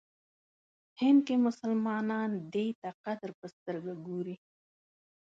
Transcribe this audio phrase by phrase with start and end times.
[1.01, 4.35] هند کې مسلمانان دی ته قدر په سترګه ګوري.